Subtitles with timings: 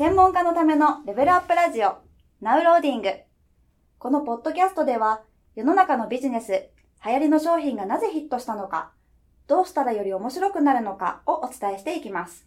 [0.00, 1.98] 専門家のためのレベルアップラジオ、
[2.40, 3.10] Now Loading。
[3.98, 5.20] このポッドキャストでは、
[5.54, 6.70] 世の中のビジネス、
[7.04, 8.92] 流行りの商品がなぜヒットしたのか、
[9.46, 12.46] どうしたらより面白くなるのかをお伝えしていきます。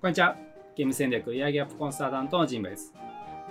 [0.00, 0.34] こんにちは。
[0.76, 2.94] ゲーム戦略売上アップコンサルタントのジンバです。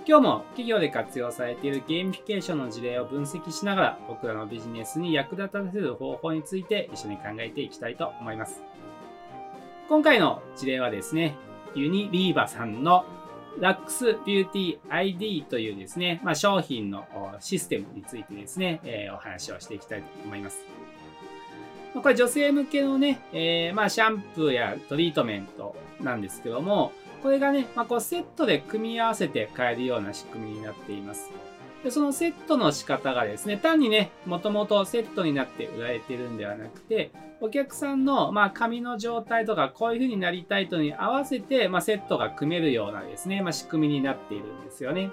[0.08, 8.62] 今日も企業で活用されているゲーミフィケーションの事例を分析しながら僕らのビジネスに役立たせる方法について一緒に考えていきたいと思います。
[9.88, 11.34] 今回の事例はですね、
[11.74, 13.04] ユニリーバさんの
[13.58, 17.04] ラックスビューティー ID というですね、まあ、商品の
[17.40, 20.64] システムについてですね、えー、お話をしていきたいと思います。
[22.00, 26.92] これ女性向けのね、えー、まあ、シャンプーやトリートメントなんですけども、
[27.22, 31.30] これがね、まあ、こうセットで組み合わせて買えるような仕組みになっています。
[31.84, 45.10] でそのセットの仕方がですね、単にね、もともとセットになって売られてるんではなくて、お客さんの、まあ、髪の状態とか、こういう風になりたいとに合わせて、まあ、セットが組めるようなですね、まあ、仕組みになっているんですよね。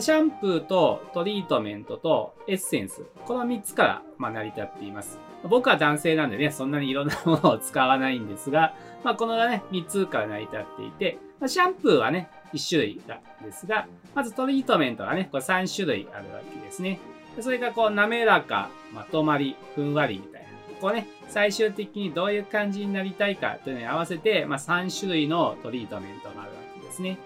[0.00, 3.02] シャンプーとトリートメントとエッセンス。
[3.24, 5.18] この3つから、ま成り立っています。
[5.44, 16.98] 僕は男性なんでね、そんなにいろんなものを使わないんですが、 まあ、このね、3つから成り立っていて、まシャンプーはね、1種類なんですが、まずトリートメントはね、これ3種類あるわけですね。
[17.40, 20.48] それがこう、滑らか、まとまり、ふんわりみたいな。
[20.80, 27.18] こうね、最終的にどういう感じになりたいかというのに合わせて、まあ、3種類のトリートメントがあるわけですね。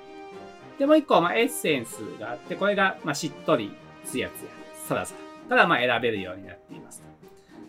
[0.80, 3.70] で、もう一個は、ま、エッセンスがあって、これが、ま、しっとり、
[4.06, 4.48] つやつや、
[4.88, 7.04] サラサラから、ま、選べるようになっています。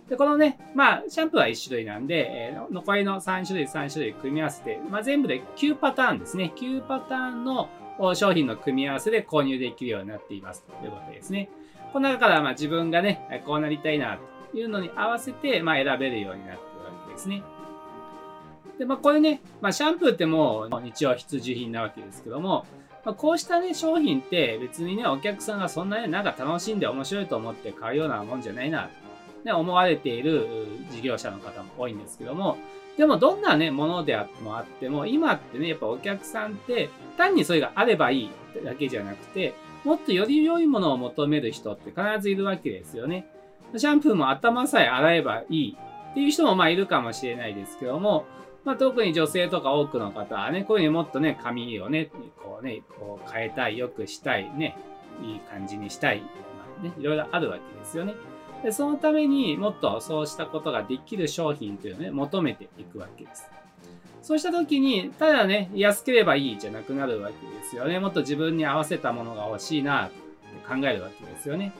[0.07, 6.53] で、このね、まあ、シャンプーは1種類なんで、えー、残りの3種類、3種類組み合わせて、まあ、全部で9パターンですね。
[6.55, 7.69] 9パターンの
[8.15, 10.63] 商品の組み合わせで購入できるようになっています。
[10.63, 11.49] ということですね。
[11.91, 14.19] この中から、まあ、自分がね、こうなりたいな、
[14.53, 17.43] というのに合わせて、まあ、選べるようになっているわけですね。
[18.79, 22.65] で、まあ、これね、まあ、シャンプーってもう日用必需品なわけですけども、
[23.03, 28.89] まあ、こうしたね、商品って別にね、お客さんがそんなね、なんか楽しんで面白いと思って買うようなもんじゃないな、
[29.43, 32.57] ね、思われている事業者の方も多いんですけども、
[32.97, 38.29] でもどんなね、ものであってもあっても、今ってね、やっぱお客さんって単にそれがあればいい
[38.63, 43.25] だけじゃなくて、もっとより良いものを求める人って必ずいるわけですよね。
[43.77, 45.77] シャンプーも頭さえ洗えばいい
[46.11, 48.25] っていう人もまあいるかもしれないですけども、
[48.63, 52.11] まあ、特に女性とか多くの方はね、こういうふうにもっとね、髪をね、
[52.43, 54.77] こうね、こう変えたい、良くしたい、ね、
[55.23, 56.25] いい感じにしたい、ま
[56.79, 58.13] あ、ね、いろいろあるわけですよね。
[58.63, 63.49] で、そのためにもっとそうしたことができる商品というのをね、求めていくわけです。
[64.21, 67.99] そうした時に、ただね、安ければいいじゃなくなるわけですよね。
[67.99, 70.15] もっと自分に合わせたものが欲しいな、って
[70.67, 71.71] 考えるわけですよね。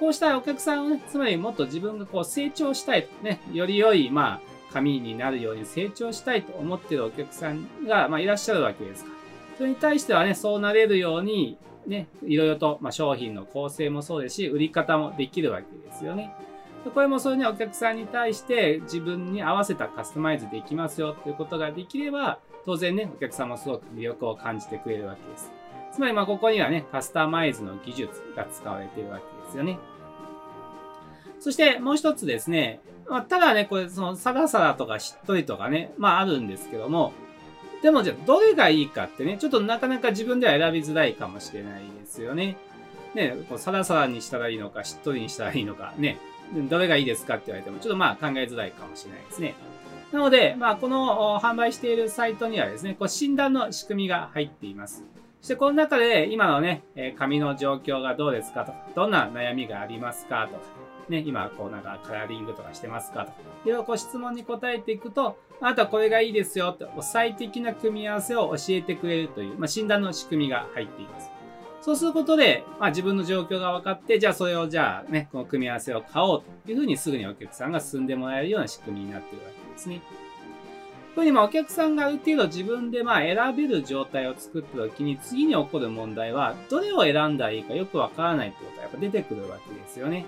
[0.00, 9.16] こうしたお客さんをね、つまりもっと自分がこう成長したい、ね、より良い、まあ、紙になるように成長したいと思っているお客さんが、まあ、いらっしゃるわけですから。
[9.56, 16.34] それに対してはね、そうなれるように、ね、いろいろと、まあ、商品の構成もそうですし、売り方もできるわけですよね。
[16.94, 25.50] これもそういうね、お客さんに対して自分に合わせたカスタマイズできますよっていうことができれば、当然ね、お客さんもすごく魅力を感じてくれるわけです。
[25.92, 29.78] つまり、まあ、ここにはね、カスタマイズの技術が使われているわけですよね。
[31.40, 37.12] そして、もう一つですね、まあ、ただね、これ、その、サラサラとかしっとりとかね、まああるんですけども、
[37.82, 42.56] でもじゃあ、どれがいいかってね、ちょっとなかなか自分では選びづらいかもしれないですよね。
[43.14, 46.18] ね、こうサラサラにしたらいいのか、しっとりにしたらいいのか、ね、
[46.68, 49.54] どれがいいですかって言われても、ちょっとまあ考えづらいかもしれないですね。
[50.12, 55.04] なので、まあ、この販売しているサイトにはですね、こう診断の仕組みが入っています。
[55.40, 56.82] そしてこの中で今のね、
[57.18, 60.62] 髪の状況がどうですかとか、どんな悩みがありますかとか、
[61.08, 71.30] ね、今、こうなんかカラーリングとかしてますかとか、いろいろこう質問に答えていくと、あなたはこれがいいですよって、最適な組み合わせを教えてくれるという、まあ、診断の仕組みが入っています。
[71.80, 80.02] そうすることで、まあ、自分の状況が分かって、じゃあそれをじゃあね、この組み合わせを買おうというふうにすぐにお客さんが進んでもらえるような仕組みになっているわけですね。
[81.16, 90.26] ふうにまあお客さんがある程度自分でまあ選べる状態を作った時に次に起こる問題は、どれを選んだらいいかよくわからないってことがやっぱ出てくるわけですよね。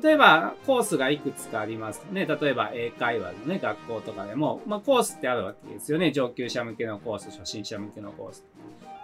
[0.00, 2.26] 例えば、コースがいくつかありますね。
[2.26, 6.12] 例えば、英会話のね、学校とかでも、まあ、コースってあるわけですよね。
[6.12, 8.44] 上級者向けのコース、初心者向けのコース。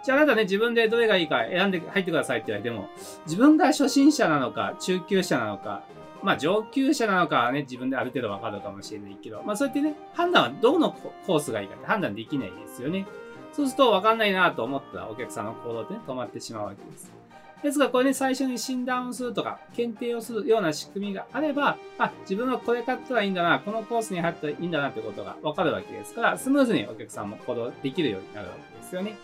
[0.03, 2.89] じゃあ、あなたね、自分でどれがいいか選んで入ってくださいって言われても、
[3.25, 5.83] 自分が初心者なのか、中級者なのか、
[6.23, 10.91] まあ、上級者なのかはね、自分である程度わかるかもしれないけど、まあ、そうやってね、判断はどの
[11.25, 13.05] コースがいいかって判断できないですよね。
[13.53, 17.18] そうすると、わかんないなと思ったら、お客さんの行動ってね、止まってしまうわけです。
[17.63, 29.17] ですが、これね、最初に診断をするとか、検定をするような仕組みがあれば、あ、自分はこれ買ったらいいんだな、このコースに入ったらいいんだなってことがわかるわけですから、スムーズにお客さんも行動できるようになるわけですよね。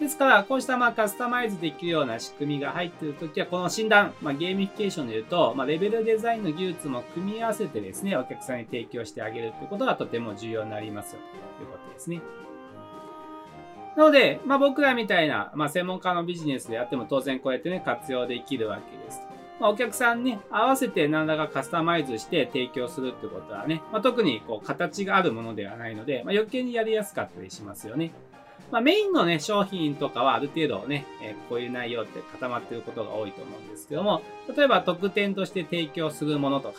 [0.00, 11.20] ですから、こうしたまあカスタマイズできるような仕組みが入っているときは、この診断、まあ、ゲーミフィケーションで言うと、まあ、レベルデザインの技術も組み合わせてですね、お客さんに提供してあげるということがとても重要になりますよ
[11.58, 12.20] ということですね。
[13.96, 19.20] なので、まあ、僕らみたいな、まあ、専門家のビジネスであっても当然こうやってね、活用できるわけです。
[19.60, 28.10] まあ、お客さんに合わせて何らかカスタマイズして提供するってことはね、まあ、特にこう形があるものではないので、まあ、余計にやりやすかったりしますよね。
[28.70, 34.22] まあ、メインのね、商品とかはある程度ね、えー、こういう内容って固まっていることが多いと思うんですけども、
[34.56, 36.76] 例えば特典として提供するものとか、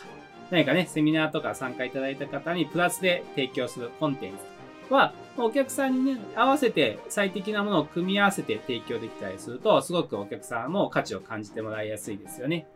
[0.50, 4.53] 何かね、セミナーとか参加いただいた方にプラスで提供するコンテンツ
[4.90, 12.66] は、お客さんにね、合わせて最適なものを組み合わせて提供できたりすると、すごくお客さんも価値を感じてもらいやすいですよね。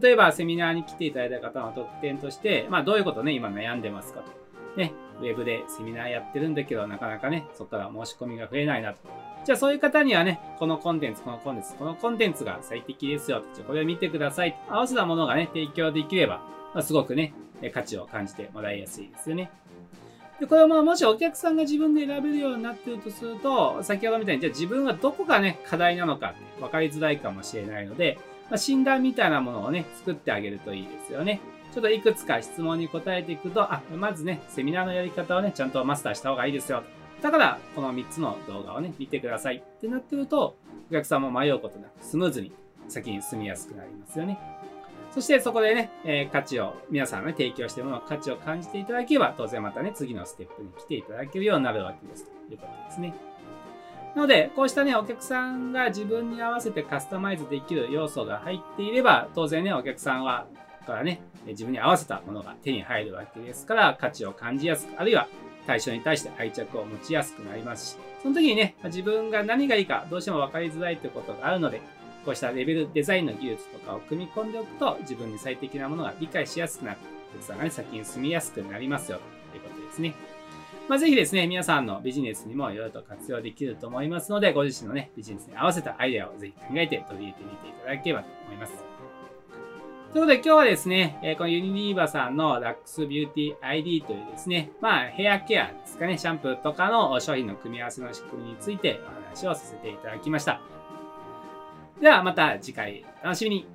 [0.00, 4.32] 例えば、セミナーに来ていただいた方の特典として、まあ、どういうことね、今悩んでますかと。
[4.76, 8.98] ね、ウェブでセミナーやってるんだけど、なかなかね、そこから申し込みが増えないなと。
[9.44, 13.42] じゃあそういう方にはね、このコンテンツ、このコンテンツ、このコンテンツが最適ですよ。
[13.54, 14.58] じゃあこれを見てください。
[14.68, 16.42] 合わせたものがね、提供できれば、
[16.74, 17.34] まあ、すごくね、
[17.72, 19.50] 価値を感じてもらいやすいですよね。
[20.40, 28.18] で、これはまあもしお客さんが自分で選べるようになってるとすると、先ほどみたいに、じゃあ自分はどこがね、課題なのか分かりづらいかもしれないので、
[28.50, 31.40] まあ、診断みたいなものをね、作ってあげるといいですよね。
[31.72, 36.82] ちょっといくつか質問に答えていくと、あ、まずね、セミナーのやり方をね、ちゃんとマスターした方がいいですよ。
[37.22, 40.56] だから、この3つの動画をね、見てくださいってなってると、
[40.90, 42.52] お客さんも迷うことなくスムーズに
[42.88, 44.38] 先に進みやすくなりますよね。
[45.14, 53.14] そしてそこでね、えー、価値を、皆さんが、ね、提供しているものを価値を感じていただければ、当然またね、次のステップに来ていただけるようになるわけですということですね。
[54.16, 60.46] なので、こうしたね、お客さんが自分に合わせてカスタマイズできる要素が入っていれば、当然ね、お客さんは
[60.84, 65.28] からね、自分に合わせたものが手に入るわけですから、価値を感じやすく、あるいは
[65.66, 71.80] 対象に対して愛着を持ちやすくなりますし、その時にね、自分が何がいいかどうしても分かりづらいということがあるので、
[72.24, 80.14] こうしたレベルデザインの技術とかを組み込んでおくと、自分に最適なものが理解しやすくなって、お客さんが、先に進みやすくなりますよ、ということですね。
[80.88, 88.94] まあ、ぜひですね、皆さんのビジネスにもいろいろと活用できると思いますので、ご自身のね、ビジネスに合わせたアイデアをぜひ考えて取り入れてみていただければと思います。
[90.14, 100.60] ということで今日はですね、えこのユニリーバさんのラックスビューティー ID というですね、まあヘアケアですかね、シャンプーとかの商品の組み合わせの仕組みについてお話をさせていただきました。
[102.00, 103.04] ではまた次回。
[103.22, 103.66] 楽しみに。